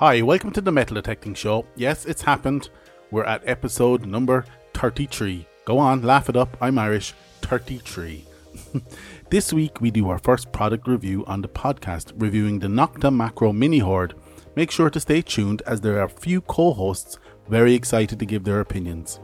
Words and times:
Hi, 0.00 0.22
welcome 0.22 0.50
to 0.52 0.62
the 0.62 0.72
Metal 0.72 0.94
Detecting 0.94 1.34
Show. 1.34 1.66
Yes, 1.76 2.06
it's 2.06 2.22
happened. 2.22 2.70
We're 3.10 3.24
at 3.24 3.46
episode 3.46 4.06
number 4.06 4.46
33. 4.72 5.46
Go 5.66 5.76
on, 5.76 6.00
laugh 6.00 6.30
it 6.30 6.38
up. 6.38 6.56
I'm 6.58 6.78
Irish. 6.78 7.12
33. 7.42 8.24
this 9.30 9.52
week 9.52 9.82
we 9.82 9.90
do 9.90 10.08
our 10.08 10.16
first 10.16 10.52
product 10.52 10.88
review 10.88 11.22
on 11.26 11.42
the 11.42 11.48
podcast, 11.48 12.14
reviewing 12.16 12.60
the 12.60 12.66
Nokta 12.66 13.10
Makro 13.14 13.54
Mini 13.54 13.80
Hoard. 13.80 14.14
Make 14.56 14.70
sure 14.70 14.88
to 14.88 15.00
stay 15.00 15.20
tuned 15.20 15.60
as 15.66 15.82
there 15.82 15.98
are 15.98 16.04
a 16.04 16.08
few 16.08 16.40
co 16.40 16.72
hosts 16.72 17.18
very 17.50 17.74
excited 17.74 18.18
to 18.20 18.24
give 18.24 18.44
their 18.44 18.60
opinions. 18.60 19.20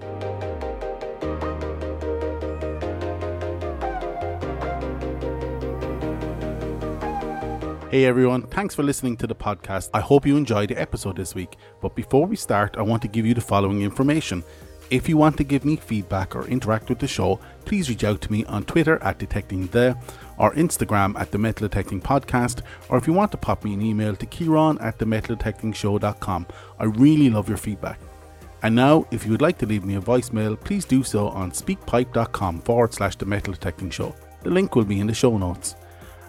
Hey 7.89 8.05
everyone, 8.05 8.43
thanks 8.49 8.75
for 8.75 8.83
listening 8.83 9.17
to 9.19 9.29
the 9.29 9.35
podcast. 9.37 9.91
I 9.95 10.01
hope 10.01 10.27
you 10.27 10.37
enjoyed 10.37 10.71
the 10.71 10.81
episode 10.81 11.15
this 11.15 11.37
week. 11.37 11.57
But 11.81 11.95
before 11.95 12.27
we 12.27 12.35
start, 12.35 12.77
I 12.77 12.83
want 12.83 13.01
to 13.03 13.09
give 13.09 13.25
you 13.25 13.33
the 13.33 13.41
following 13.41 13.83
information. 13.83 14.43
If 14.91 15.09
you 15.09 15.17
want 15.17 15.37
to 15.37 15.45
give 15.45 15.65
me 15.65 15.77
feedback 15.77 16.35
or 16.35 16.49
interact 16.49 16.89
with 16.89 16.99
the 16.99 17.07
show, 17.07 17.39
please 17.65 17.89
reach 17.89 18.03
out 18.03 18.21
to 18.23 18.33
me 18.33 18.45
on 18.47 18.65
Twitter 18.65 19.01
at 19.05 19.21
Detecting 19.21 19.69
The 19.69 19.97
or 20.37 20.53
Instagram 20.55 21.17
at 21.17 21.31
the 21.31 21.39
Metal 21.39 21.69
Detecting 21.69 22.01
Podcast, 22.01 22.63
or 22.89 22.99
if 22.99 23.07
you 23.07 23.13
want 23.13 23.31
to 23.31 23.39
pop 23.39 23.63
me 23.63 23.75
an 23.75 23.83
email 23.83 24.17
to 24.17 24.27
Ciaran 24.27 24.79
at 24.81 24.99
the 24.99 25.05
metaldetectingshow.com. 25.05 26.47
I 26.81 26.85
really 26.85 27.31
love 27.31 27.49
your 27.49 27.57
feedback. 27.57 28.01
And 28.65 28.75
now, 28.75 29.07
if 29.13 29.25
you 29.25 29.31
would 29.31 29.43
like 29.43 29.59
to 29.59 29.67
leave 29.67 29.85
me 29.85 29.95
a 29.95 30.01
voicemail, 30.01 30.59
please 30.59 30.85
do 30.85 31.05
so 31.05 31.29
on 31.29 31.53
speakpipe.com 31.53 32.63
forward 32.63 32.95
slash 32.95 33.15
the 33.15 33.27
metal 33.27 33.53
detecting 33.53 33.91
show. 33.91 34.13
The 34.43 34.51
link 34.51 34.75
will 34.75 34.85
be 34.85 34.99
in 34.99 35.07
the 35.07 35.15
show 35.15 35.39
notes. 35.39 35.77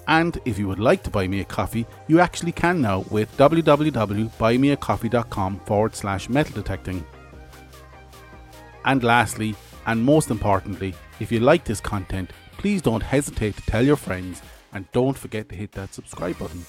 And 0.08 0.40
if 0.46 0.58
you 0.58 0.68
would 0.68 0.80
like 0.80 1.04
to 1.04 1.10
buy 1.10 1.28
me 1.28 1.42
a 1.42 1.46
coffee, 1.46 1.86
you 2.08 2.20
actually 2.20 2.54
can 2.54 2.82
now 2.82 3.06
with 3.12 3.38
www.buymeacoffee.com 3.38 5.60
forward 5.62 5.96
slash 5.96 6.30
metal 6.30 6.56
detecting. 6.56 7.06
And 8.86 9.04
lastly, 9.04 9.56
and 9.86 10.04
most 10.04 10.32
importantly, 10.32 10.96
if 11.20 11.32
you 11.32 11.40
like 11.42 11.66
this 11.66 11.82
content, 11.82 12.32
please 12.58 12.82
don't 12.82 13.04
hesitate 13.04 13.58
to 13.58 13.62
tell 13.64 13.86
your 13.86 13.98
friends 13.98 14.42
and 14.74 14.92
don't 14.94 15.18
forget 15.18 15.50
to 15.50 15.56
hit 15.56 15.74
that 15.74 15.94
subscribe 15.94 16.40
button. 16.40 16.66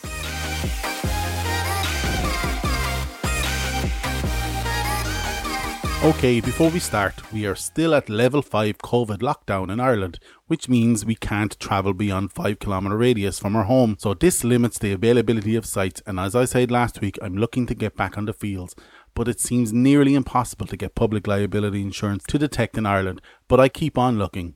Okay, 6.04 6.40
before 6.40 6.70
we 6.70 6.78
start, 6.78 7.32
we 7.32 7.44
are 7.44 7.56
still 7.56 7.92
at 7.92 8.08
level 8.08 8.40
5 8.40 8.78
COVID 8.78 9.18
lockdown 9.18 9.68
in 9.68 9.80
Ireland, 9.80 10.20
which 10.46 10.68
means 10.68 11.04
we 11.04 11.16
can't 11.16 11.58
travel 11.58 11.92
beyond 11.92 12.30
5 12.30 12.60
kilometre 12.60 12.96
radius 12.96 13.40
from 13.40 13.56
our 13.56 13.64
home. 13.64 13.96
So 13.98 14.14
this 14.14 14.44
limits 14.44 14.78
the 14.78 14.92
availability 14.92 15.56
of 15.56 15.66
sites 15.66 16.00
and 16.06 16.20
as 16.20 16.36
I 16.36 16.44
said 16.44 16.70
last 16.70 17.00
week, 17.00 17.18
I'm 17.20 17.36
looking 17.36 17.66
to 17.66 17.74
get 17.74 17.96
back 17.96 18.16
on 18.16 18.26
the 18.26 18.32
fields, 18.32 18.76
but 19.12 19.26
it 19.26 19.40
seems 19.40 19.72
nearly 19.72 20.14
impossible 20.14 20.68
to 20.68 20.76
get 20.76 20.94
public 20.94 21.26
liability 21.26 21.82
insurance 21.82 22.22
to 22.28 22.38
detect 22.38 22.78
in 22.78 22.86
Ireland, 22.86 23.20
but 23.48 23.58
I 23.58 23.68
keep 23.68 23.98
on 23.98 24.18
looking. 24.18 24.54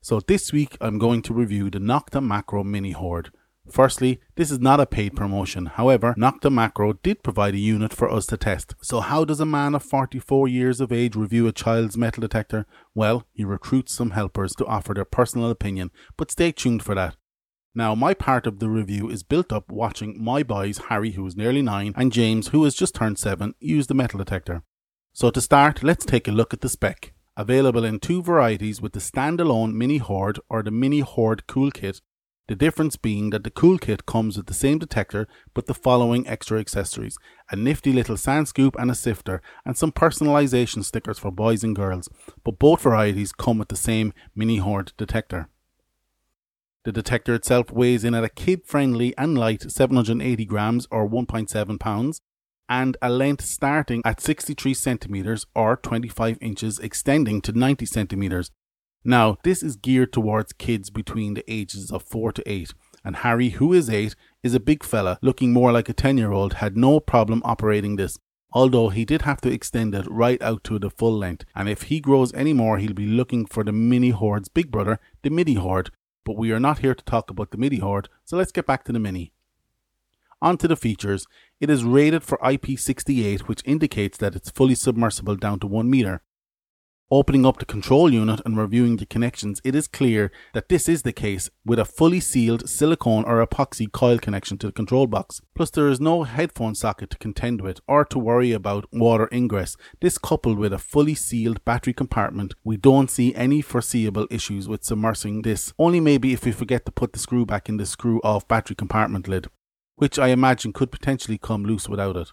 So 0.00 0.20
this 0.20 0.52
week 0.52 0.76
I'm 0.80 0.98
going 0.98 1.22
to 1.22 1.34
review 1.34 1.70
the 1.70 1.80
Nokta 1.80 2.22
Makro 2.24 2.64
Mini 2.64 2.92
Hoard. 2.92 3.32
Firstly, 3.70 4.20
this 4.36 4.50
is 4.50 4.58
not 4.60 4.80
a 4.80 4.86
paid 4.86 5.16
promotion. 5.16 5.66
However, 5.66 6.14
Nokta 6.16 6.50
Makro 6.50 6.98
did 7.02 7.22
provide 7.22 7.54
a 7.54 7.58
unit 7.58 7.92
for 7.92 8.10
us 8.10 8.26
to 8.26 8.36
test. 8.36 8.74
So 8.80 9.00
how 9.00 9.24
does 9.24 9.40
a 9.40 9.46
man 9.46 9.74
of 9.74 9.82
44 9.82 10.48
years 10.48 10.80
of 10.80 10.92
age 10.92 11.16
review 11.16 11.46
a 11.46 11.52
child's 11.52 11.96
metal 11.96 12.20
detector? 12.20 12.66
Well, 12.94 13.26
he 13.32 13.44
recruits 13.44 13.92
some 13.92 14.10
helpers 14.10 14.54
to 14.56 14.66
offer 14.66 14.94
their 14.94 15.04
personal 15.04 15.50
opinion, 15.50 15.90
but 16.16 16.30
stay 16.30 16.52
tuned 16.52 16.82
for 16.82 16.94
that. 16.94 17.16
Now, 17.74 17.94
my 17.94 18.14
part 18.14 18.46
of 18.46 18.58
the 18.58 18.70
review 18.70 19.10
is 19.10 19.22
built 19.22 19.52
up 19.52 19.70
watching 19.70 20.22
my 20.22 20.42
boys, 20.42 20.78
Harry, 20.88 21.10
who 21.10 21.26
is 21.26 21.36
nearly 21.36 21.60
9, 21.60 21.92
and 21.94 22.10
James, 22.10 22.48
who 22.48 22.64
has 22.64 22.74
just 22.74 22.94
turned 22.94 23.18
7, 23.18 23.54
use 23.60 23.86
the 23.86 23.94
metal 23.94 24.18
detector. 24.18 24.62
So 25.12 25.30
to 25.30 25.40
start, 25.42 25.82
let's 25.82 26.06
take 26.06 26.26
a 26.26 26.32
look 26.32 26.54
at 26.54 26.62
the 26.62 26.70
spec. 26.70 27.12
Available 27.36 27.84
in 27.84 28.00
two 28.00 28.22
varieties 28.22 28.80
with 28.80 28.94
the 28.94 29.00
standalone 29.00 29.74
Mini 29.74 29.98
Hoard 29.98 30.40
or 30.48 30.62
the 30.62 30.70
Mini 30.70 31.00
Hoard 31.00 31.46
Cool 31.46 31.70
Kit 31.70 32.00
the 32.48 32.54
difference 32.54 32.96
being 32.96 33.30
that 33.30 33.44
the 33.44 33.50
Cool 33.50 33.78
Kit 33.78 34.06
comes 34.06 34.36
with 34.36 34.46
the 34.46 34.54
same 34.54 34.78
detector 34.78 35.26
but 35.54 35.66
the 35.66 35.74
following 35.74 36.26
extra 36.26 36.60
accessories 36.60 37.18
a 37.50 37.56
nifty 37.56 37.92
little 37.92 38.16
sand 38.16 38.48
scoop 38.48 38.74
and 38.78 38.90
a 38.90 38.94
sifter, 38.94 39.40
and 39.64 39.76
some 39.76 39.92
personalization 39.92 40.84
stickers 40.84 41.18
for 41.18 41.30
boys 41.30 41.62
and 41.62 41.76
girls, 41.76 42.08
but 42.44 42.58
both 42.58 42.82
varieties 42.82 43.32
come 43.32 43.58
with 43.58 43.68
the 43.68 43.76
same 43.76 44.12
mini 44.34 44.56
hoard 44.56 44.92
detector. 44.96 45.48
The 46.84 46.92
detector 46.92 47.34
itself 47.34 47.70
weighs 47.72 48.04
in 48.04 48.14
at 48.14 48.24
a 48.24 48.28
kid 48.28 48.64
friendly 48.64 49.12
and 49.18 49.36
light 49.36 49.70
780 49.70 50.44
grams 50.44 50.86
or 50.90 51.08
1.7 51.08 51.80
pounds, 51.80 52.20
and 52.68 52.96
a 53.00 53.10
length 53.10 53.44
starting 53.44 54.02
at 54.04 54.20
63 54.20 54.74
centimeters 54.74 55.46
or 55.54 55.76
25 55.76 56.38
inches, 56.40 56.78
extending 56.78 57.40
to 57.42 57.52
90 57.52 57.86
centimeters, 57.86 58.50
now, 59.06 59.38
this 59.44 59.62
is 59.62 59.76
geared 59.76 60.12
towards 60.12 60.52
kids 60.52 60.90
between 60.90 61.34
the 61.34 61.44
ages 61.46 61.90
of 61.90 62.02
4 62.02 62.32
to 62.32 62.50
8, 62.50 62.72
and 63.04 63.16
Harry, 63.16 63.50
who 63.50 63.72
is 63.72 63.88
8, 63.88 64.14
is 64.42 64.54
a 64.54 64.60
big 64.60 64.82
fella 64.82 65.18
looking 65.22 65.52
more 65.52 65.70
like 65.70 65.88
a 65.88 65.92
10 65.92 66.18
year 66.18 66.32
old, 66.32 66.54
had 66.54 66.76
no 66.76 66.98
problem 66.98 67.40
operating 67.44 67.96
this. 67.96 68.18
Although 68.52 68.88
he 68.88 69.04
did 69.04 69.22
have 69.22 69.40
to 69.42 69.50
extend 69.50 69.94
it 69.94 70.10
right 70.10 70.40
out 70.40 70.64
to 70.64 70.78
the 70.78 70.90
full 70.90 71.16
length, 71.16 71.44
and 71.54 71.68
if 71.68 71.82
he 71.82 72.00
grows 72.00 72.32
any 72.34 72.52
more, 72.52 72.78
he'll 72.78 72.94
be 72.94 73.06
looking 73.06 73.46
for 73.46 73.62
the 73.62 73.72
mini 73.72 74.10
hoard's 74.10 74.48
big 74.48 74.70
brother, 74.70 74.98
the 75.22 75.30
midi 75.30 75.54
hoard. 75.54 75.90
But 76.24 76.36
we 76.36 76.50
are 76.52 76.60
not 76.60 76.78
here 76.80 76.94
to 76.94 77.04
talk 77.04 77.30
about 77.30 77.50
the 77.50 77.58
midi 77.58 77.78
hoard, 77.78 78.08
so 78.24 78.36
let's 78.36 78.52
get 78.52 78.66
back 78.66 78.84
to 78.84 78.92
the 78.92 78.98
mini. 78.98 79.32
On 80.42 80.56
to 80.58 80.66
the 80.66 80.76
features. 80.76 81.26
It 81.60 81.70
is 81.70 81.84
rated 81.84 82.22
for 82.22 82.38
IP68, 82.38 83.40
which 83.42 83.62
indicates 83.64 84.18
that 84.18 84.34
it's 84.34 84.50
fully 84.50 84.74
submersible 84.74 85.36
down 85.36 85.60
to 85.60 85.66
1 85.66 85.88
meter. 85.88 86.22
Opening 87.08 87.46
up 87.46 87.60
the 87.60 87.64
control 87.64 88.12
unit 88.12 88.40
and 88.44 88.56
reviewing 88.56 88.96
the 88.96 89.06
connections, 89.06 89.60
it 89.62 89.76
is 89.76 89.86
clear 89.86 90.32
that 90.54 90.68
this 90.68 90.88
is 90.88 91.02
the 91.02 91.12
case 91.12 91.48
with 91.64 91.78
a 91.78 91.84
fully 91.84 92.18
sealed 92.18 92.68
silicone 92.68 93.22
or 93.26 93.46
epoxy 93.46 93.90
coil 93.90 94.18
connection 94.18 94.58
to 94.58 94.66
the 94.66 94.72
control 94.72 95.06
box. 95.06 95.40
Plus, 95.54 95.70
there 95.70 95.86
is 95.86 96.00
no 96.00 96.24
headphone 96.24 96.74
socket 96.74 97.10
to 97.10 97.18
contend 97.18 97.60
with 97.60 97.78
or 97.86 98.04
to 98.06 98.18
worry 98.18 98.50
about 98.50 98.92
water 98.92 99.28
ingress. 99.30 99.76
This 100.00 100.18
coupled 100.18 100.58
with 100.58 100.72
a 100.72 100.78
fully 100.78 101.14
sealed 101.14 101.64
battery 101.64 101.92
compartment, 101.92 102.56
we 102.64 102.76
don't 102.76 103.08
see 103.08 103.32
any 103.36 103.60
foreseeable 103.60 104.26
issues 104.28 104.66
with 104.66 104.82
submersing 104.82 105.44
this, 105.44 105.72
only 105.78 106.00
maybe 106.00 106.32
if 106.32 106.44
we 106.44 106.50
forget 106.50 106.84
to 106.86 106.90
put 106.90 107.12
the 107.12 107.20
screw 107.20 107.46
back 107.46 107.68
in 107.68 107.76
the 107.76 107.86
screw 107.86 108.20
off 108.24 108.48
battery 108.48 108.74
compartment 108.74 109.28
lid, 109.28 109.46
which 109.94 110.18
I 110.18 110.30
imagine 110.30 110.72
could 110.72 110.90
potentially 110.90 111.38
come 111.38 111.64
loose 111.64 111.88
without 111.88 112.16
it. 112.16 112.32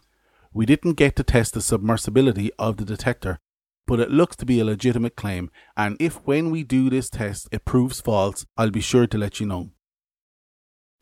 We 0.51 0.66
didn't 0.66 0.94
get 0.94 1.16
to 1.17 1.23
test 1.23 1.53
the 1.53 1.62
submersibility 1.62 2.51
of 2.57 2.78
the 2.78 2.85
detector, 2.85 3.39
but 3.85 3.99
it 3.99 4.11
looks 4.11 4.35
to 4.38 4.45
be 4.45 4.59
a 4.59 4.66
legitimate 4.66 5.16
claim, 5.16 5.49
and 5.75 5.97
if 5.99 6.16
when 6.25 6.51
we 6.51 6.63
do 6.63 6.89
this 6.89 7.09
test 7.09 7.47
it 7.51 7.66
proves 7.66 8.01
false, 8.01 8.45
I'll 8.57 8.71
be 8.71 8.81
sure 8.81 9.07
to 9.07 9.17
let 9.17 9.39
you 9.39 9.45
know. 9.45 9.71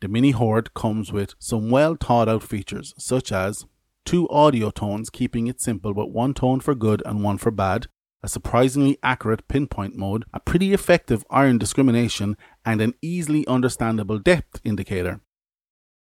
The 0.00 0.08
Mini 0.08 0.32
Hoard 0.32 0.74
comes 0.74 1.12
with 1.12 1.34
some 1.38 1.70
well 1.70 1.94
thought 1.94 2.28
out 2.28 2.42
features, 2.42 2.92
such 2.98 3.30
as 3.30 3.66
two 4.04 4.28
audio 4.30 4.70
tones 4.70 5.10
keeping 5.10 5.46
it 5.46 5.60
simple 5.60 5.94
but 5.94 6.10
one 6.10 6.34
tone 6.34 6.60
for 6.60 6.74
good 6.74 7.02
and 7.06 7.22
one 7.22 7.38
for 7.38 7.52
bad, 7.52 7.86
a 8.22 8.28
surprisingly 8.28 8.98
accurate 9.02 9.46
pinpoint 9.48 9.96
mode, 9.96 10.24
a 10.32 10.40
pretty 10.40 10.72
effective 10.72 11.24
iron 11.30 11.58
discrimination, 11.58 12.36
and 12.64 12.80
an 12.80 12.94
easily 13.00 13.46
understandable 13.46 14.18
depth 14.18 14.60
indicator. 14.64 15.20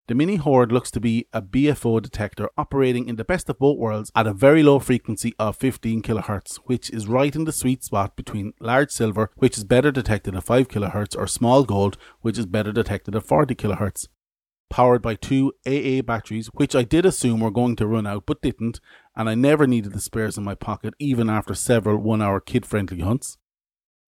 The 0.09 0.15
Mini 0.15 0.37
Hoard 0.37 0.71
looks 0.71 0.93
to 0.93 1.01
be 1.01 1.27
a 1.33 1.43
BFO 1.43 2.01
detector 2.01 2.49
operating 2.57 3.09
in 3.09 3.17
the 3.17 3.25
best 3.25 3.51
of 3.51 3.59
both 3.59 3.77
worlds 3.77 4.13
at 4.15 4.29
a 4.29 4.33
very 4.33 4.63
low 4.63 4.79
frequency 4.79 5.35
of 5.37 5.57
15 5.57 6.01
kHz, 6.01 6.59
which 6.67 6.91
is 6.91 7.09
right 7.09 7.35
in 7.35 7.43
the 7.43 7.51
sweet 7.51 7.83
spot 7.83 8.15
between 8.15 8.53
large 8.61 8.93
silver, 8.93 9.33
which 9.35 9.59
is 9.59 9.65
better 9.65 9.91
detected 9.91 10.37
at 10.37 10.45
5 10.45 10.69
kHz, 10.69 11.19
or 11.19 11.27
small 11.27 11.65
gold, 11.65 11.99
which 12.21 12.39
is 12.39 12.47
better 12.47 12.71
detected 12.71 13.17
at 13.17 13.25
40 13.25 13.57
kHz. 13.57 14.07
Powered 14.71 15.03
by 15.03 15.17
two 15.17 15.53
AA 15.67 16.03
batteries, 16.03 16.51
which 16.55 16.77
I 16.77 16.85
did 16.85 17.05
assume 17.05 17.41
were 17.41 17.51
going 17.51 17.75
to 17.75 17.87
run 17.89 18.07
out 18.07 18.27
but 18.27 18.43
didn't, 18.43 18.79
and 19.17 19.29
I 19.29 19.35
never 19.35 19.67
needed 19.67 19.93
the 19.93 20.01
spares 20.01 20.39
in 20.39 20.45
my 20.45 20.55
pocket 20.55 20.95
even 21.01 21.29
after 21.29 21.55
several 21.55 21.99
one 21.99 22.23
hour 22.23 22.39
kid 22.39 22.65
friendly 22.65 23.01
hunts. 23.01 23.39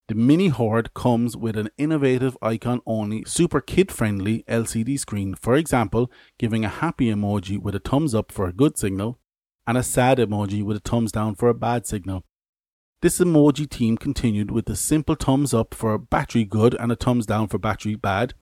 The 0.08 0.14
Mini 0.14 0.48
Hoard 0.48 0.94
comes 0.94 1.36
with 1.36 1.54
an 1.54 1.68
innovative 1.76 2.34
icon 2.40 2.80
only, 2.86 3.24
super 3.26 3.60
kid 3.60 3.92
friendly 3.92 4.42
LCD 4.48 4.98
screen, 4.98 5.34
for 5.34 5.54
example, 5.54 6.10
giving 6.38 6.64
a 6.64 6.70
happy 6.70 7.12
emoji 7.12 7.58
with 7.58 7.74
a 7.74 7.78
thumbs 7.78 8.14
up 8.14 8.32
for 8.32 8.48
a 8.48 8.52
good 8.54 8.78
signal 8.78 9.18
and 9.66 9.76
a 9.76 9.82
sad 9.82 10.16
emoji 10.16 10.62
with 10.62 10.78
a 10.78 10.80
thumbs 10.80 11.12
down 11.12 11.34
for 11.34 11.50
a 11.50 11.54
bad 11.54 11.86
signal. 11.86 12.24
This 13.02 13.18
emoji 13.18 13.68
team 13.68 13.98
continued 13.98 14.50
with 14.50 14.66
a 14.70 14.76
simple 14.76 15.14
thumbs 15.14 15.52
up 15.52 15.74
for 15.74 15.98
battery 15.98 16.46
good 16.46 16.74
and 16.80 16.90
a 16.90 16.96
thumbs 16.96 17.26
down 17.26 17.48
for 17.48 17.58
battery 17.58 17.94
bad. 17.94 18.32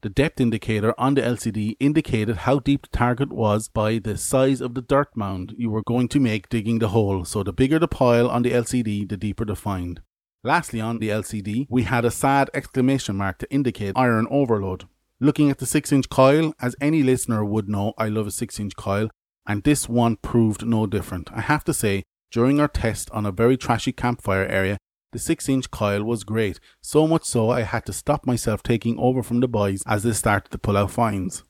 The 0.00 0.08
depth 0.08 0.40
indicator 0.40 0.94
on 0.96 1.12
the 1.12 1.20
LCD 1.20 1.76
indicated 1.78 2.38
how 2.38 2.60
deep 2.60 2.88
the 2.90 2.96
target 2.96 3.30
was 3.34 3.68
by 3.68 3.98
the 3.98 4.16
size 4.16 4.62
of 4.62 4.72
the 4.72 4.80
dirt 4.80 5.14
mound 5.14 5.54
you 5.58 5.68
were 5.68 5.82
going 5.82 6.08
to 6.08 6.20
make 6.20 6.48
digging 6.48 6.78
the 6.78 6.88
hole, 6.88 7.26
so 7.26 7.42
the 7.42 7.52
bigger 7.52 7.78
the 7.78 7.86
pile 7.86 8.30
on 8.30 8.40
the 8.40 8.52
LCD, 8.52 9.06
the 9.06 9.18
deeper 9.18 9.44
the 9.44 9.54
find. 9.54 10.00
Lastly, 10.44 10.80
on 10.80 10.98
the 10.98 11.08
LCD, 11.08 11.66
we 11.68 11.82
had 11.82 12.04
a 12.04 12.10
sad 12.10 12.50
exclamation 12.54 13.16
mark 13.16 13.38
to 13.38 13.52
indicate 13.52 13.94
iron 13.96 14.26
overload. 14.30 14.84
Looking 15.18 15.50
at 15.50 15.58
the 15.58 15.66
6 15.66 15.92
inch 15.92 16.08
coil, 16.08 16.54
as 16.60 16.76
any 16.80 17.02
listener 17.02 17.44
would 17.44 17.68
know, 17.68 17.94
I 17.96 18.08
love 18.08 18.26
a 18.26 18.30
6 18.30 18.60
inch 18.60 18.76
coil, 18.76 19.08
and 19.46 19.62
this 19.62 19.88
one 19.88 20.16
proved 20.16 20.66
no 20.66 20.86
different. 20.86 21.30
I 21.32 21.40
have 21.40 21.64
to 21.64 21.74
say, 21.74 22.04
during 22.30 22.60
our 22.60 22.68
test 22.68 23.10
on 23.12 23.24
a 23.24 23.32
very 23.32 23.56
trashy 23.56 23.92
campfire 23.92 24.44
area, 24.44 24.78
the 25.12 25.18
6 25.18 25.48
inch 25.48 25.70
coil 25.70 26.04
was 26.04 26.24
great, 26.24 26.60
so 26.82 27.06
much 27.06 27.24
so 27.24 27.48
I 27.48 27.62
had 27.62 27.86
to 27.86 27.92
stop 27.92 28.26
myself 28.26 28.62
taking 28.62 28.98
over 28.98 29.22
from 29.22 29.40
the 29.40 29.48
boys 29.48 29.82
as 29.86 30.02
they 30.02 30.12
started 30.12 30.50
to 30.50 30.58
pull 30.58 30.76
out 30.76 30.90
fines. 30.90 31.42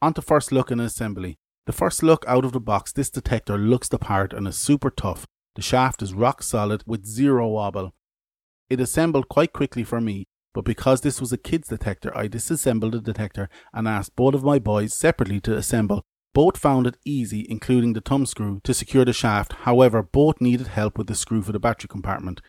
On 0.00 0.14
to 0.14 0.22
first 0.22 0.52
look 0.52 0.70
and 0.70 0.80
assembly. 0.80 1.36
The 1.66 1.72
first 1.72 2.02
look 2.02 2.24
out 2.28 2.44
of 2.44 2.52
the 2.52 2.60
box, 2.60 2.92
this 2.92 3.10
detector 3.10 3.58
looks 3.58 3.88
the 3.88 3.98
part 3.98 4.32
and 4.32 4.46
is 4.48 4.56
super 4.56 4.88
tough. 4.88 5.26
The 5.56 5.62
shaft 5.62 6.02
is 6.02 6.12
rock 6.12 6.42
solid 6.42 6.84
with 6.86 7.06
zero 7.06 7.48
wobble. 7.48 7.94
It 8.68 8.78
assembled 8.78 9.30
quite 9.30 9.54
quickly 9.54 9.84
for 9.84 10.02
me, 10.02 10.26
but 10.52 10.66
because 10.66 11.00
this 11.00 11.18
was 11.18 11.32
a 11.32 11.38
kids 11.38 11.68
detector, 11.68 12.14
I 12.16 12.28
disassembled 12.28 12.92
the 12.92 13.00
detector 13.00 13.48
and 13.72 13.88
asked 13.88 14.16
both 14.16 14.34
of 14.34 14.44
my 14.44 14.58
boys 14.58 14.92
separately 14.92 15.40
to 15.40 15.56
assemble. 15.56 16.02
Both 16.34 16.58
found 16.58 16.86
it 16.86 16.98
easy, 17.06 17.46
including 17.48 17.94
the 17.94 18.02
thumb 18.02 18.26
screw, 18.26 18.60
to 18.64 18.74
secure 18.74 19.06
the 19.06 19.14
shaft. 19.14 19.54
However, 19.64 20.02
both 20.02 20.42
needed 20.42 20.66
help 20.66 20.98
with 20.98 21.06
the 21.06 21.14
screw 21.14 21.40
for 21.40 21.52
the 21.52 21.58
battery 21.58 21.88
compartment. 21.88 22.42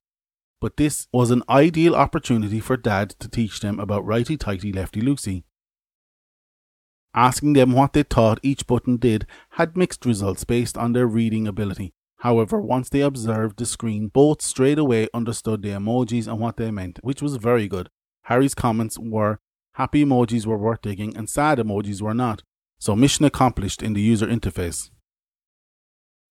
But 0.59 0.75
this 0.75 1.07
was 1.13 1.31
an 1.31 1.43
ideal 1.49 1.95
opportunity 1.95 2.59
for 2.59 2.75
Dad 2.75 3.11
to 3.19 3.29
teach 3.29 3.61
them 3.61 3.79
about 3.79 4.05
righty 4.05 4.35
tighty 4.35 4.73
lefty 4.73 5.01
loosey. 5.01 5.43
Asking 7.13 7.53
them 7.53 7.71
what 7.71 7.93
they 7.93 8.03
thought 8.03 8.39
each 8.43 8.67
button 8.67 8.97
did 8.97 9.25
had 9.51 9.77
mixed 9.77 10.05
results 10.05 10.43
based 10.43 10.77
on 10.77 10.91
their 10.91 11.07
reading 11.07 11.47
ability. 11.47 11.93
However, 12.21 12.59
once 12.59 12.89
they 12.89 13.01
observed 13.01 13.57
the 13.57 13.65
screen, 13.65 14.07
both 14.07 14.41
straight 14.41 14.79
away 14.79 15.07
understood 15.13 15.61
the 15.61 15.69
emojis 15.69 16.27
and 16.27 16.39
what 16.39 16.57
they 16.57 16.71
meant, 16.71 16.99
which 17.03 17.21
was 17.21 17.35
very 17.35 17.67
good. 17.67 17.89
Harry's 18.23 18.55
comments 18.55 18.97
were 18.97 19.39
happy 19.73 20.03
emojis 20.03 20.45
were 20.45 20.57
worth 20.57 20.81
digging 20.81 21.15
and 21.15 21.29
sad 21.29 21.59
emojis 21.59 22.01
were 22.01 22.15
not. 22.15 22.41
So, 22.79 22.95
mission 22.95 23.25
accomplished 23.25 23.83
in 23.83 23.93
the 23.93 24.01
user 24.01 24.27
interface. 24.27 24.89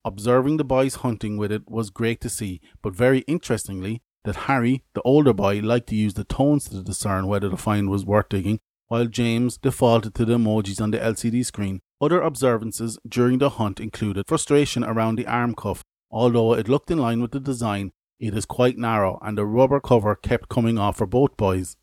Observing 0.05 0.56
the 0.56 0.65
boys 0.65 0.97
hunting 0.97 1.37
with 1.37 1.50
it 1.50 1.69
was 1.69 1.91
great 1.91 2.21
to 2.21 2.29
see, 2.29 2.61
but 2.83 2.94
very 2.94 3.21
interestingly, 3.21 4.03
that 4.25 4.37
Harry, 4.47 4.85
the 4.94 5.03
older 5.03 5.33
boy, 5.33 5.61
liked 5.61 5.88
to 5.88 5.97
use 5.97 6.15
the 6.15 6.25
tones 6.25 6.69
to 6.69 6.83
discern 6.83 7.27
whether 7.27 7.49
the 7.49 7.56
find 7.56 7.88
was 7.88 8.05
worth 8.05 8.29
digging, 8.29 8.61
while 8.88 9.06
James 9.06 9.56
defaulted 9.56 10.15
to 10.15 10.25
the 10.25 10.37
emojis 10.37 10.81
on 10.81 10.91
the 10.91 10.99
LCD 10.99 11.44
screen. 11.44 11.81
Other 12.00 12.20
observances 12.20 12.98
during 13.08 13.38
the 13.38 13.50
hunt 13.50 13.81
included 13.81 14.26
frustration 14.26 14.84
around 14.84 15.16
the 15.16 15.26
arm 15.26 15.54
cuff. 15.54 15.82
Although 16.10 16.54
it 16.54 16.69
looked 16.69 16.90
in 16.90 16.98
line 16.98 17.22
with 17.22 17.31
the 17.31 17.40
design, 17.40 17.93
it 18.20 18.37
is 18.37 18.44
quite 18.44 18.78
narrow 18.78 19.19
and 19.22 19.37
the 19.37 19.46
rubber 19.46 19.81
cover 19.81 20.14
kept 20.14 20.48
coming 20.48 20.78
off 20.78 20.98
for 20.98 21.06
both 21.06 21.37
boys. 21.37 21.76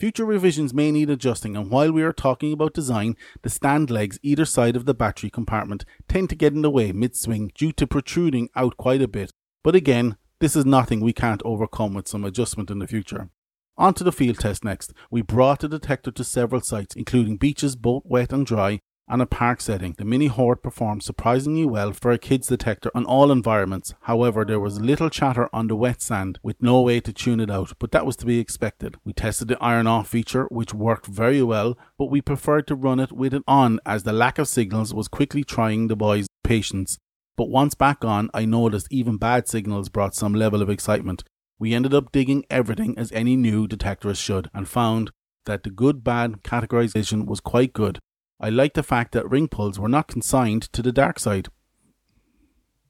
Future 0.00 0.24
revisions 0.24 0.74
may 0.74 0.90
need 0.90 1.08
adjusting, 1.08 1.56
and 1.56 1.70
while 1.70 1.92
we 1.92 2.02
are 2.02 2.12
talking 2.12 2.52
about 2.52 2.74
design, 2.74 3.16
the 3.42 3.48
stand 3.48 3.90
legs 3.90 4.18
either 4.22 4.44
side 4.44 4.74
of 4.74 4.86
the 4.86 4.94
battery 4.94 5.30
compartment 5.30 5.84
tend 6.08 6.28
to 6.28 6.34
get 6.34 6.52
in 6.52 6.62
the 6.62 6.70
way 6.70 6.90
mid 6.90 7.16
swing 7.16 7.52
due 7.54 7.72
to 7.72 7.86
protruding 7.86 8.48
out 8.56 8.76
quite 8.76 9.00
a 9.00 9.08
bit. 9.08 9.30
But 9.62 9.76
again, 9.76 10.16
this 10.40 10.56
is 10.56 10.66
nothing 10.66 11.00
we 11.00 11.12
can't 11.12 11.42
overcome 11.44 11.94
with 11.94 12.08
some 12.08 12.24
adjustment 12.24 12.70
in 12.70 12.80
the 12.80 12.88
future. 12.88 13.30
On 13.76 13.94
to 13.94 14.04
the 14.04 14.12
field 14.12 14.38
test 14.40 14.64
next. 14.64 14.92
We 15.10 15.22
brought 15.22 15.60
the 15.60 15.68
detector 15.68 16.10
to 16.10 16.24
several 16.24 16.60
sites, 16.60 16.96
including 16.96 17.36
beaches 17.36 17.76
both 17.76 18.02
wet 18.04 18.32
and 18.32 18.44
dry, 18.44 18.80
and 19.08 19.20
a 19.20 19.26
park 19.26 19.60
setting. 19.60 19.94
The 19.98 20.04
Mini 20.04 20.26
Hoard 20.26 20.62
performed 20.62 21.02
surprisingly 21.02 21.64
well 21.64 21.92
for 21.92 22.10
a 22.10 22.18
kids 22.18 22.48
detector 22.48 22.90
on 22.94 23.04
all 23.04 23.30
environments. 23.30 23.94
However, 24.02 24.44
there 24.44 24.60
was 24.60 24.80
little 24.80 25.10
chatter 25.10 25.48
on 25.52 25.68
the 25.68 25.76
wet 25.76 26.00
sand 26.00 26.38
with 26.42 26.62
no 26.62 26.80
way 26.80 27.00
to 27.00 27.12
tune 27.12 27.40
it 27.40 27.50
out, 27.50 27.72
but 27.78 27.92
that 27.92 28.06
was 28.06 28.16
to 28.16 28.26
be 28.26 28.38
expected. 28.38 28.96
We 29.04 29.12
tested 29.12 29.48
the 29.48 29.62
iron 29.62 29.86
off 29.86 30.08
feature, 30.08 30.46
which 30.50 30.72
worked 30.72 31.06
very 31.06 31.42
well, 31.42 31.76
but 31.98 32.10
we 32.10 32.20
preferred 32.20 32.66
to 32.68 32.74
run 32.74 33.00
it 33.00 33.12
with 33.12 33.34
it 33.34 33.42
on 33.46 33.80
as 33.84 34.04
the 34.04 34.12
lack 34.12 34.38
of 34.38 34.48
signals 34.48 34.94
was 34.94 35.08
quickly 35.08 35.44
trying 35.44 35.88
the 35.88 35.96
boys' 35.96 36.26
patience. 36.42 36.98
But 37.36 37.48
once 37.50 37.74
back 37.74 38.04
on, 38.04 38.30
I 38.32 38.44
noticed 38.44 38.86
even 38.90 39.16
bad 39.16 39.48
signals 39.48 39.88
brought 39.88 40.14
some 40.14 40.34
level 40.34 40.62
of 40.62 40.70
excitement. 40.70 41.24
We 41.58 41.74
ended 41.74 41.94
up 41.94 42.12
digging 42.12 42.44
everything 42.48 42.96
as 42.98 43.12
any 43.12 43.36
new 43.36 43.66
detectorist 43.66 44.22
should 44.22 44.50
and 44.54 44.68
found 44.68 45.10
that 45.46 45.62
the 45.62 45.70
good 45.70 46.02
bad 46.02 46.42
categorization 46.42 47.26
was 47.26 47.40
quite 47.40 47.72
good. 47.72 47.98
I 48.40 48.50
liked 48.50 48.74
the 48.74 48.82
fact 48.82 49.12
that 49.12 49.28
ring 49.30 49.48
pulls 49.48 49.78
were 49.78 49.88
not 49.88 50.08
consigned 50.08 50.62
to 50.72 50.82
the 50.82 50.92
dark 50.92 51.18
side. 51.18 51.48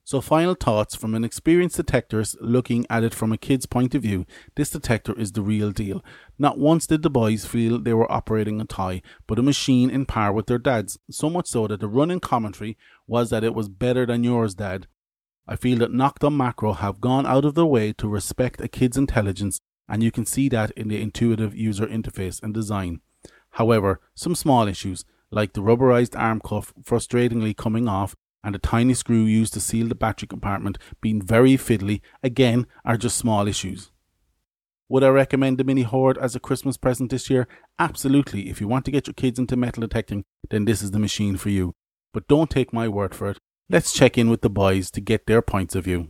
So, 0.03 0.21
final 0.21 0.53
thoughts 0.53 0.95
from 0.95 1.15
an 1.15 1.23
experienced 1.23 1.77
detectorist 1.77 2.35
looking 2.39 2.85
at 2.91 3.03
it 3.03 3.15
from 3.15 3.31
a 3.31 3.39
kid's 3.39 3.65
point 3.65 3.95
of 3.95 4.03
view. 4.03 4.27
This 4.55 4.69
detector 4.69 5.17
is 5.17 5.31
the 5.31 5.41
real 5.41 5.71
deal. 5.71 6.03
Not 6.37 6.59
once 6.59 6.85
did 6.85 7.01
the 7.01 7.09
boys 7.09 7.45
feel 7.45 7.79
they 7.79 7.93
were 7.93 8.11
operating 8.11 8.61
a 8.61 8.65
toy, 8.65 9.01
but 9.25 9.39
a 9.39 9.43
machine 9.43 9.89
in 9.89 10.05
par 10.05 10.31
with 10.31 10.45
their 10.45 10.59
dads. 10.59 10.99
So 11.09 11.27
much 11.27 11.47
so 11.47 11.65
that 11.67 11.79
the 11.79 11.87
running 11.87 12.19
commentary 12.19 12.77
was 13.07 13.31
that 13.31 13.43
it 13.43 13.55
was 13.55 13.67
better 13.67 14.05
than 14.05 14.23
yours, 14.23 14.53
Dad, 14.53 14.85
I 15.47 15.55
feel 15.55 15.77
that 15.79 15.91
Nokta 15.91 16.31
Makro 16.31 16.77
have 16.77 16.99
gone 16.99 17.27
out 17.27 17.45
of 17.45 17.53
their 17.53 17.65
way 17.65 17.93
to 17.93 18.07
respect 18.07 18.61
a 18.61 18.67
kid's 18.67 18.97
intelligence, 18.97 19.61
and 19.87 20.01
you 20.01 20.11
can 20.11 20.25
see 20.25 20.49
that 20.49 20.71
in 20.71 20.87
the 20.87 20.99
intuitive 20.99 21.55
user 21.55 21.85
interface 21.85 22.41
and 22.41 22.51
design. 22.51 23.01
However, 23.51 24.01
some 24.15 24.33
small 24.33 24.67
issues, 24.67 25.05
like 25.35 25.53
the 25.53 25.61
rubberized 25.61 26.17
arm 26.17 26.39
cuff 26.39 26.73
frustratingly 26.81 27.55
coming 27.55 27.87
off 27.87 28.15
and 28.41 28.55
a 28.55 28.59
tiny 28.59 28.93
screw 28.93 29.23
used 29.25 29.53
to 29.53 29.59
seal 29.59 29.87
the 29.87 29.95
battery 29.95 30.27
compartment 30.27 30.77
being 31.01 31.21
very 31.21 31.57
fiddly, 31.57 31.99
again, 32.23 32.65
are 32.85 32.95
just 32.95 33.17
small 33.17 33.47
issues. 33.47 33.91
Would 34.87 35.03
I 35.03 35.09
recommend 35.09 35.57
the 35.57 35.63
Mini 35.63 35.81
Hoard 35.81 36.17
as 36.19 36.35
a 36.35 36.39
Christmas 36.39 36.77
present 36.77 37.09
this 37.09 37.29
year? 37.29 37.47
Absolutely. 37.79 38.49
If 38.49 38.61
you 38.61 38.67
want 38.67 38.85
to 38.85 38.91
get 38.91 39.07
your 39.07 39.15
kids 39.15 39.39
into 39.39 39.55
metal 39.55 39.81
detecting, 39.81 40.23
then 40.51 40.65
this 40.65 40.81
is 40.81 40.91
the 40.91 40.99
machine 40.99 41.37
for 41.37 41.49
you. 41.49 41.73
But 42.13 42.27
don't 42.27 42.51
take 42.51 42.71
my 42.71 42.87
word 42.87 43.13
for 43.13 43.31
it. 43.31 43.39
Let's 43.67 43.91
check 43.91 44.17
in 44.17 44.29
with 44.29 44.41
the 44.41 44.49
boys 44.49 44.91
to 44.91 45.01
get 45.01 45.25
their 45.25 45.41
points 45.41 45.73
of 45.75 45.85
view. 45.85 46.09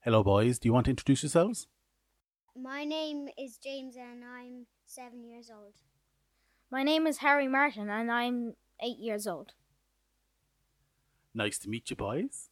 Hello, 0.00 0.24
boys. 0.24 0.58
Do 0.58 0.66
you 0.66 0.72
want 0.72 0.86
to 0.86 0.90
introduce 0.90 1.22
yourselves? 1.22 1.68
My 2.56 2.84
name 2.84 3.28
is 3.38 3.58
James 3.58 3.96
and 3.96 4.24
I'm 4.24 4.66
seven 4.86 5.22
years 5.24 5.50
old. 5.54 5.74
My 6.72 6.82
name 6.82 7.06
is 7.06 7.18
Harry 7.18 7.48
Martin 7.48 7.90
and 7.90 8.10
I'm 8.10 8.54
eight 8.82 8.96
years 8.98 9.26
old. 9.26 9.52
Nice 11.34 11.58
to 11.58 11.68
meet 11.68 11.90
you, 11.90 11.96
boys. 11.96 12.48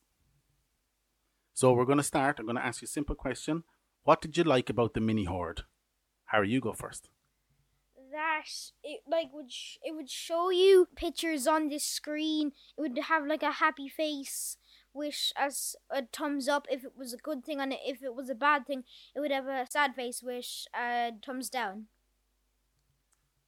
So, 1.54 1.72
we're 1.72 1.86
going 1.86 1.96
to 1.96 2.04
start. 2.04 2.38
I'm 2.38 2.44
going 2.44 2.56
to 2.56 2.64
ask 2.64 2.82
you 2.82 2.86
a 2.86 2.88
simple 2.88 3.14
question. 3.14 3.64
What 4.04 4.20
did 4.20 4.36
you 4.36 4.44
like 4.44 4.68
about 4.68 4.92
the 4.92 5.00
mini 5.00 5.24
hoard? 5.24 5.62
Harry, 6.26 6.50
you 6.50 6.60
go 6.60 6.74
first 6.74 7.08
that 8.12 8.46
it 8.82 9.00
like 9.08 9.32
would 9.32 9.52
sh- 9.52 9.78
it 9.82 9.94
would 9.94 10.10
show 10.10 10.50
you 10.50 10.88
pictures 10.96 11.46
on 11.46 11.68
this 11.68 11.84
screen. 11.84 12.52
It 12.76 12.80
would 12.80 12.98
have 12.98 13.26
like 13.26 13.42
a 13.42 13.52
happy 13.52 13.88
face, 13.88 14.56
wish 14.92 15.32
as 15.36 15.76
a 15.90 16.02
thumbs 16.12 16.48
up 16.48 16.66
if 16.70 16.84
it 16.84 16.92
was 16.96 17.12
a 17.12 17.18
good 17.18 17.44
thing, 17.44 17.60
and 17.60 17.72
if 17.72 18.02
it 18.02 18.14
was 18.14 18.28
a 18.28 18.34
bad 18.34 18.66
thing, 18.66 18.84
it 19.14 19.20
would 19.20 19.30
have 19.30 19.46
a 19.46 19.66
sad 19.70 19.94
face, 19.94 20.22
wish 20.22 20.66
a 20.74 21.12
thumbs 21.24 21.48
down. 21.48 21.86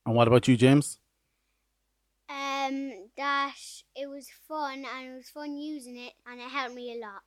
And 0.05 0.15
what 0.15 0.29
about 0.29 0.49
you, 0.49 0.57
James? 0.57 0.99
Um, 2.29 3.09
that 3.17 3.55
it 3.95 4.09
was 4.09 4.29
fun 4.49 4.85
and 4.85 5.11
it 5.11 5.17
was 5.17 5.29
fun 5.29 5.57
using 5.57 5.97
it, 5.97 6.13
and 6.27 6.41
it 6.41 6.49
helped 6.49 6.75
me 6.75 6.97
a 6.97 7.01
lot. 7.01 7.23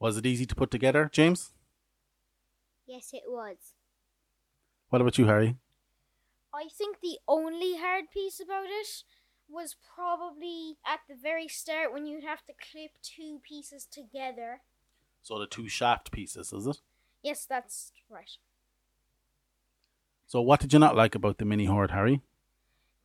Was 0.00 0.16
it 0.16 0.26
easy 0.26 0.44
to 0.46 0.54
put 0.54 0.70
together, 0.70 1.08
James? 1.12 1.52
Yes, 2.86 3.10
it 3.12 3.22
was. 3.26 3.56
What 4.90 5.00
about 5.00 5.16
you, 5.16 5.26
Harry? 5.26 5.56
I 6.54 6.68
think 6.76 6.98
the 7.00 7.18
only 7.26 7.76
hard 7.78 8.10
piece 8.12 8.40
about 8.40 8.66
it 8.66 9.04
was 9.48 9.76
probably 9.94 10.76
at 10.86 11.00
the 11.08 11.14
very 11.14 11.48
start 11.48 11.92
when 11.92 12.06
you'd 12.06 12.24
have 12.24 12.44
to 12.46 12.52
clip 12.52 12.92
two 13.02 13.40
pieces 13.46 13.86
together. 13.86 14.60
So 15.22 15.38
the 15.38 15.46
two 15.46 15.68
shaft 15.68 16.12
pieces, 16.12 16.52
is 16.52 16.66
it? 16.66 16.80
Yes, 17.22 17.46
that's 17.46 17.92
right. 18.10 18.30
So 20.26 20.40
what 20.40 20.60
did 20.60 20.72
you 20.72 20.78
not 20.78 20.96
like 20.96 21.14
about 21.14 21.38
the 21.38 21.44
mini 21.44 21.66
hoard, 21.66 21.90
Harry? 21.90 22.20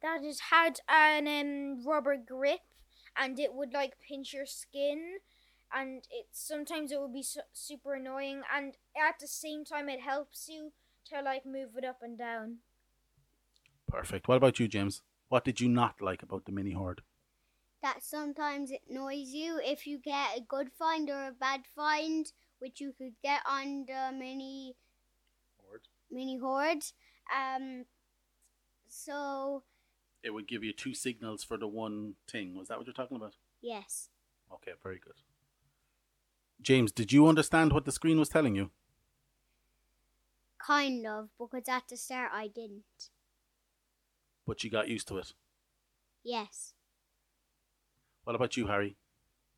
That 0.01 0.23
it 0.23 0.39
had 0.49 0.79
an 0.87 1.27
um, 1.27 1.85
rubber 1.85 2.17
grip 2.17 2.61
and 3.17 3.39
it 3.39 3.53
would 3.53 3.73
like 3.73 3.99
pinch 3.99 4.33
your 4.33 4.45
skin 4.45 5.17
and 5.73 6.07
it 6.09 6.27
sometimes 6.31 6.91
it 6.91 6.99
would 6.99 7.13
be 7.13 7.23
su- 7.23 7.41
super 7.53 7.95
annoying 7.95 8.41
and 8.55 8.75
at 8.97 9.19
the 9.19 9.27
same 9.27 9.65
time 9.65 9.89
it 9.89 10.01
helps 10.01 10.47
you 10.49 10.71
to 11.09 11.21
like 11.21 11.45
move 11.45 11.71
it 11.77 11.85
up 11.85 11.99
and 12.01 12.17
down. 12.17 12.57
Perfect. 13.87 14.27
What 14.27 14.37
about 14.37 14.59
you, 14.59 14.67
James? 14.67 15.01
What 15.29 15.43
did 15.43 15.59
you 15.59 15.67
not 15.67 16.01
like 16.01 16.23
about 16.23 16.45
the 16.45 16.51
mini 16.51 16.71
hoard? 16.71 17.01
That 17.81 18.03
sometimes 18.03 18.71
it 18.71 18.81
annoys 18.89 19.29
you 19.29 19.59
if 19.63 19.87
you 19.87 19.99
get 19.99 20.37
a 20.37 20.41
good 20.41 20.71
find 20.71 21.09
or 21.09 21.27
a 21.27 21.31
bad 21.31 21.61
find, 21.75 22.31
which 22.59 22.81
you 22.81 22.93
could 22.97 23.13
get 23.23 23.41
on 23.47 23.85
the 23.87 24.11
mini 24.17 24.75
hoard. 25.57 25.81
Mini 26.11 26.37
hoard. 26.37 26.83
Um, 27.35 27.85
so 28.87 29.63
it 30.23 30.31
would 30.31 30.47
give 30.47 30.63
you 30.63 30.73
two 30.73 30.93
signals 30.93 31.43
for 31.43 31.57
the 31.57 31.67
one 31.67 32.15
thing. 32.29 32.55
Was 32.55 32.67
that 32.67 32.77
what 32.77 32.87
you're 32.87 32.93
talking 32.93 33.17
about? 33.17 33.35
Yes. 33.61 34.09
Okay, 34.51 34.71
very 34.81 34.99
good. 34.99 35.13
James, 36.61 36.91
did 36.91 37.13
you 37.13 37.27
understand 37.27 37.71
what 37.71 37.85
the 37.85 37.91
screen 37.91 38.19
was 38.19 38.29
telling 38.29 38.55
you? 38.55 38.71
Kind 40.65 41.07
of, 41.07 41.29
because 41.39 41.67
at 41.69 41.83
the 41.89 41.97
start 41.97 42.31
I 42.33 42.47
didn't. 42.47 42.83
but 44.45 44.63
you 44.63 44.69
got 44.69 44.87
used 44.89 45.07
to 45.07 45.17
it. 45.17 45.33
Yes. 46.23 46.73
What 48.23 48.35
about 48.35 48.57
you, 48.57 48.67
Harry? 48.67 48.97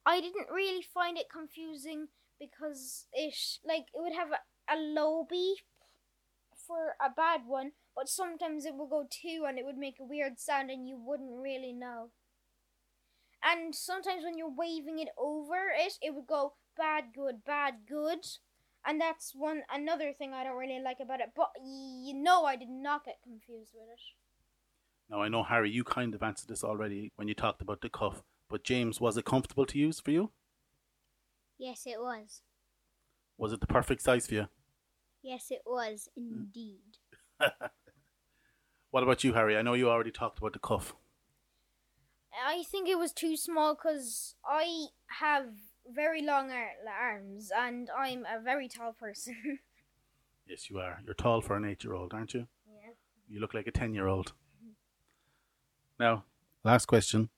I 0.05 0.19
didn't 0.21 0.47
really 0.53 0.81
find 0.81 1.17
it 1.17 1.27
confusing 1.31 2.07
because 2.39 3.07
it 3.13 3.33
like 3.65 3.85
it 3.93 4.01
would 4.01 4.13
have 4.13 4.29
a, 4.31 4.73
a 4.73 4.77
low 4.77 5.25
beep 5.29 5.59
for 6.71 6.95
a 7.05 7.09
bad 7.09 7.41
one, 7.45 7.73
but 7.95 8.07
sometimes 8.07 8.65
it 8.65 8.75
would 8.75 8.89
go 8.89 9.05
two 9.09 9.43
and 9.47 9.59
it 9.59 9.65
would 9.65 9.77
make 9.77 9.97
a 9.99 10.05
weird 10.05 10.39
sound 10.39 10.69
and 10.69 10.87
you 10.87 10.97
wouldn't 10.97 11.41
really 11.41 11.73
know. 11.73 12.11
And 13.43 13.75
sometimes 13.75 14.23
when 14.23 14.37
you're 14.37 14.55
waving 14.55 14.99
it 14.99 15.09
over 15.17 15.69
it, 15.75 15.93
it 16.01 16.15
would 16.15 16.27
go 16.27 16.53
bad, 16.77 17.05
good, 17.13 17.43
bad, 17.45 17.73
good. 17.87 18.25
And 18.85 19.01
that's 19.01 19.33
one 19.35 19.63
another 19.71 20.13
thing 20.13 20.33
I 20.33 20.43
don't 20.43 20.57
really 20.57 20.81
like 20.81 20.99
about 21.01 21.19
it. 21.19 21.31
But 21.35 21.49
you 21.61 22.13
know, 22.13 22.45
I 22.45 22.55
did 22.55 22.69
not 22.69 23.05
get 23.05 23.17
confused 23.21 23.71
with 23.73 23.89
it. 23.91 23.99
Now 25.09 25.21
I 25.21 25.27
know 25.27 25.43
Harry, 25.43 25.69
you 25.69 25.83
kind 25.83 26.15
of 26.15 26.23
answered 26.23 26.47
this 26.47 26.63
already 26.63 27.11
when 27.17 27.27
you 27.27 27.33
talked 27.33 27.61
about 27.61 27.81
the 27.81 27.89
cuff, 27.89 28.23
but 28.49 28.63
James, 28.63 29.01
was 29.01 29.17
it 29.17 29.25
comfortable 29.25 29.65
to 29.65 29.77
use 29.77 29.99
for 29.99 30.11
you? 30.11 30.31
Yes, 31.57 31.83
it 31.85 31.99
was. 31.99 32.41
Was 33.37 33.51
it 33.51 33.59
the 33.59 33.67
perfect 33.67 34.03
size 34.03 34.27
for 34.27 34.35
you? 34.35 34.47
Yes, 35.23 35.47
it 35.51 35.61
was 35.65 36.09
hmm. 36.15 36.33
indeed. 36.33 36.97
What 38.91 39.03
about 39.03 39.23
you, 39.23 39.33
Harry? 39.33 39.57
I 39.57 39.61
know 39.61 39.73
you 39.73 39.89
already 39.89 40.11
talked 40.11 40.39
about 40.39 40.51
the 40.51 40.59
cuff. 40.59 40.93
I 42.45 42.63
think 42.63 42.89
it 42.89 42.99
was 42.99 43.13
too 43.13 43.37
small 43.37 43.73
because 43.73 44.35
I 44.45 44.87
have 45.19 45.45
very 45.89 46.21
long 46.21 46.51
ar- 46.51 46.71
arms 46.87 47.51
and 47.55 47.89
I'm 47.97 48.25
a 48.25 48.41
very 48.41 48.67
tall 48.67 48.93
person. 48.93 49.59
Yes, 50.47 50.69
you 50.69 50.79
are. 50.79 50.99
You're 51.05 51.13
tall 51.13 51.39
for 51.39 51.55
an 51.55 51.63
eight-year-old, 51.63 52.13
aren't 52.13 52.33
you? 52.33 52.47
yeah. 52.67 52.91
You 53.29 53.39
look 53.39 53.53
like 53.53 53.67
a 53.67 53.71
ten-year-old. 53.71 54.33
Mm-hmm. 54.57 54.71
Now, 55.97 56.25
last 56.65 56.87
question: 56.87 57.29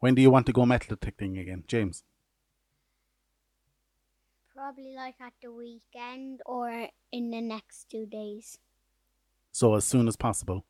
When 0.00 0.16
do 0.16 0.22
you 0.22 0.30
want 0.30 0.46
to 0.46 0.52
go 0.52 0.66
metal 0.66 0.96
detecting 0.96 1.38
again, 1.38 1.62
James? 1.68 2.02
Probably 4.56 4.94
like 4.96 5.16
at 5.20 5.34
the 5.42 5.52
weekend 5.52 6.40
or 6.46 6.88
in 7.12 7.30
the 7.30 7.42
next 7.42 7.90
two 7.90 8.06
days. 8.06 8.58
So 9.52 9.74
as 9.74 9.84
soon 9.84 10.08
as 10.08 10.16
possible. 10.16 10.64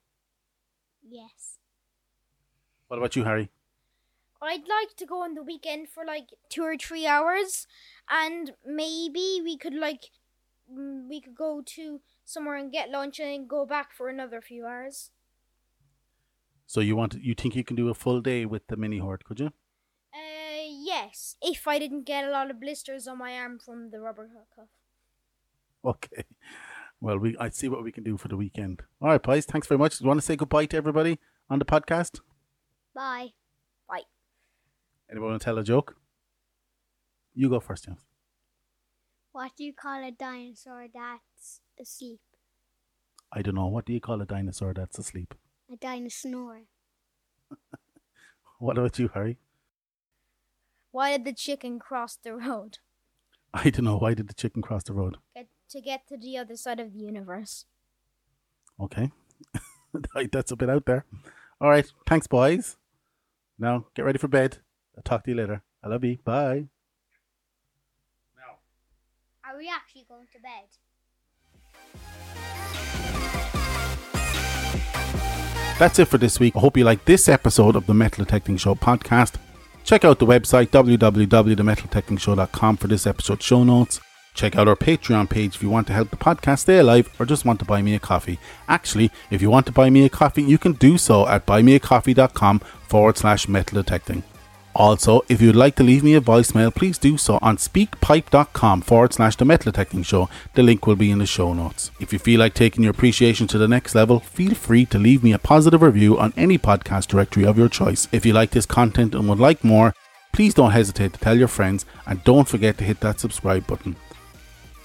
Yes. 1.08 1.58
What 2.88 2.98
about 2.98 3.14
you, 3.14 3.22
Harry? 3.22 3.50
I'd 4.42 4.68
like 4.68 4.96
to 4.96 5.06
go 5.06 5.22
on 5.22 5.34
the 5.34 5.42
weekend 5.44 5.88
for 5.88 6.04
like 6.04 6.30
two 6.48 6.62
or 6.62 6.76
three 6.76 7.06
hours, 7.06 7.68
and 8.10 8.54
maybe 8.66 9.40
we 9.42 9.56
could 9.56 9.74
like 9.74 10.10
mm, 10.68 11.08
we 11.08 11.20
could 11.20 11.36
go 11.36 11.62
to 11.64 12.00
somewhere 12.24 12.56
and 12.56 12.72
get 12.72 12.90
lunch 12.90 13.20
and 13.20 13.30
then 13.30 13.46
go 13.46 13.64
back 13.64 13.92
for 13.92 14.08
another 14.08 14.40
few 14.40 14.66
hours. 14.66 15.10
So 16.66 16.80
you 16.80 16.96
want? 16.96 17.14
You 17.14 17.34
think 17.34 17.54
you 17.54 17.62
can 17.62 17.76
do 17.76 17.88
a 17.88 17.94
full 17.94 18.20
day 18.20 18.44
with 18.46 18.66
the 18.66 18.76
mini 18.76 18.98
hoard? 18.98 19.24
Could 19.24 19.38
you? 19.38 19.52
Yes, 21.06 21.36
if 21.40 21.68
I 21.68 21.78
didn't 21.78 22.02
get 22.02 22.25
a 22.25 22.30
lot 22.30 22.50
of 22.50 22.60
blisters 22.60 23.06
on 23.06 23.18
my 23.18 23.34
arm 23.34 23.60
from 23.60 23.90
the 23.90 24.00
rubber 24.00 24.28
cuff. 24.54 24.68
Okay. 25.84 26.25
Well, 27.00 27.18
we 27.18 27.36
I'd 27.38 27.54
see 27.54 27.68
what 27.68 27.84
we 27.84 27.92
can 27.92 28.02
do 28.02 28.16
for 28.16 28.26
the 28.26 28.36
weekend. 28.36 28.82
All 29.00 29.10
right, 29.10 29.22
boys. 29.22 29.44
Thanks 29.44 29.68
very 29.68 29.78
much. 29.78 29.98
Do 29.98 30.04
you 30.04 30.08
want 30.08 30.18
to 30.20 30.26
say 30.26 30.34
goodbye 30.34 30.66
to 30.66 30.76
everybody 30.76 31.20
on 31.48 31.60
the 31.60 31.64
podcast? 31.64 32.18
Bye. 32.92 33.28
Bye. 33.88 34.02
Anyone 35.08 35.30
want 35.30 35.42
to 35.42 35.44
tell 35.44 35.58
a 35.58 35.62
joke? 35.62 35.96
You 37.34 37.50
go 37.50 37.60
first, 37.60 37.84
James. 37.84 38.00
What 39.30 39.52
do 39.56 39.62
you 39.62 39.75
call 39.75 40.02
a 40.02 40.10
dinosaur 40.10 40.86
that's 40.92 41.60
asleep? 41.80 42.20
I 43.30 43.42
don't 43.42 43.54
know. 43.54 43.66
What 43.66 43.84
do 43.84 43.92
you 43.92 44.00
call 44.00 44.20
a 44.22 44.26
dinosaur 44.26 44.75
that's 44.75 44.98
asleep? 44.98 45.34
A 45.72 45.76
dinosaur. 45.76 46.62
What 48.58 48.78
about 48.78 48.98
you, 48.98 49.10
Harry? 49.12 49.36
Why 50.96 51.14
did 51.14 51.26
the 51.26 51.34
chicken 51.34 51.78
cross 51.78 52.16
the 52.16 52.34
road? 52.34 52.78
I 53.52 53.68
don't 53.68 53.84
know. 53.84 53.98
Why 53.98 54.14
did 54.14 54.28
the 54.28 54.34
chicken 54.34 54.62
cross 54.62 54.82
the 54.82 54.94
road? 54.94 55.18
Get, 55.34 55.48
to 55.72 55.82
get 55.82 56.08
to 56.08 56.16
the 56.16 56.38
other 56.38 56.56
side 56.56 56.80
of 56.80 56.94
the 56.94 57.00
universe. 57.00 57.66
Okay. 58.80 59.10
That's 60.32 60.52
a 60.52 60.56
bit 60.56 60.70
out 60.70 60.86
there. 60.86 61.04
All 61.60 61.68
right. 61.68 61.84
Thanks, 62.06 62.26
boys. 62.26 62.78
Now, 63.58 63.88
get 63.94 64.06
ready 64.06 64.16
for 64.16 64.28
bed. 64.28 64.60
I'll 64.96 65.02
talk 65.02 65.24
to 65.24 65.32
you 65.32 65.36
later. 65.36 65.60
I 65.84 65.88
love 65.88 66.02
you. 66.02 66.16
Bye. 66.24 66.68
Now. 68.34 68.56
Are 69.44 69.58
we 69.58 69.68
actually 69.68 70.06
going 70.08 70.28
to 70.32 70.38
bed? 70.40 70.64
That's 75.78 75.98
it 75.98 76.08
for 76.08 76.16
this 76.16 76.40
week. 76.40 76.56
I 76.56 76.60
hope 76.60 76.78
you 76.78 76.84
like 76.84 77.04
this 77.04 77.28
episode 77.28 77.76
of 77.76 77.84
the 77.84 77.92
Metal 77.92 78.24
Detecting 78.24 78.56
Show 78.56 78.74
podcast. 78.74 79.34
Check 79.86 80.04
out 80.04 80.18
the 80.18 80.26
website 80.26 80.66
www.themetaldetectingshow.com 80.70 82.76
for 82.76 82.88
this 82.88 83.06
episode 83.06 83.40
show 83.40 83.62
notes. 83.62 84.00
Check 84.34 84.56
out 84.56 84.66
our 84.66 84.74
Patreon 84.74 85.30
page 85.30 85.54
if 85.54 85.62
you 85.62 85.70
want 85.70 85.86
to 85.86 85.92
help 85.92 86.10
the 86.10 86.16
podcast 86.16 86.58
stay 86.58 86.78
alive 86.78 87.08
or 87.20 87.24
just 87.24 87.44
want 87.44 87.60
to 87.60 87.64
buy 87.64 87.82
me 87.82 87.94
a 87.94 88.00
coffee. 88.00 88.40
Actually, 88.66 89.12
if 89.30 89.40
you 89.40 89.48
want 89.48 89.64
to 89.66 89.72
buy 89.72 89.88
me 89.88 90.04
a 90.04 90.08
coffee, 90.08 90.42
you 90.42 90.58
can 90.58 90.72
do 90.72 90.98
so 90.98 91.28
at 91.28 91.46
buymeacoffee.com 91.46 92.58
forward 92.58 93.16
slash 93.16 93.46
metal 93.46 93.80
detecting. 93.80 94.24
Also, 94.78 95.23
if 95.26 95.40
you'd 95.40 95.56
like 95.56 95.75
to 95.76 95.83
leave 95.83 96.04
me 96.04 96.14
a 96.14 96.21
voicemail, 96.21 96.73
please 96.73 96.99
do 96.99 97.16
so 97.16 97.38
on 97.40 97.56
speakpipe.com 97.56 98.83
forward 98.83 99.14
slash 99.14 99.35
the 99.35 99.45
metal 99.47 99.73
detecting 99.73 100.02
show. 100.02 100.28
The 100.52 100.62
link 100.62 100.87
will 100.87 100.97
be 100.97 101.11
in 101.11 101.18
the 101.18 101.25
show 101.25 101.54
notes. 101.54 101.90
If 101.99 102.12
you 102.12 102.18
feel 102.18 102.40
like 102.40 102.52
taking 102.52 102.83
your 102.85 102.90
appreciation 102.90 103.47
to 103.47 103.59
the 103.59 103.68
next 103.68 103.95
level, 103.95 104.21
feel 104.21 104.54
free 104.54 104.85
to 104.87 104.99
leave 104.99 105.25
me 105.25 105.33
a 105.33 105.38
positive 105.38 105.80
review 105.80 106.18
on 106.18 106.35
any 106.37 106.59
podcast 106.59 107.06
directory 107.06 107.47
of 107.47 107.56
your 107.56 107.71
choice. 107.71 108.06
If 108.12 108.26
you 108.26 108.35
like 108.35 108.50
this 108.50 108.66
content 108.66 109.14
and 109.14 109.26
would 109.30 109.40
like 109.40 109.64
more, 109.64 109.95
please 110.33 110.52
don't 110.52 110.73
hesitate 110.73 111.14
to 111.14 111.21
tell 111.21 111.38
your 111.38 111.49
friends 111.49 111.87
and 112.06 112.23
don't 112.25 112.47
forget 112.47 112.76
to 112.76 112.85
hit 112.85 113.00
that 113.00 113.18
subscribe 113.18 113.66
button. 113.66 113.97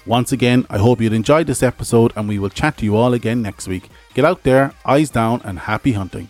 Once 0.06 0.32
again, 0.32 0.66
I 0.70 0.78
hope 0.78 1.02
you'd 1.02 1.12
enjoyed 1.12 1.46
this 1.46 1.62
episode 1.62 2.14
and 2.16 2.26
we 2.28 2.38
will 2.38 2.48
chat 2.48 2.78
to 2.78 2.86
you 2.86 2.96
all 2.96 3.12
again 3.12 3.42
next 3.42 3.68
week. 3.68 3.90
Get 4.14 4.24
out 4.24 4.42
there, 4.42 4.72
eyes 4.86 5.10
down, 5.10 5.42
and 5.44 5.58
happy 5.58 5.92
hunting. 5.92 6.28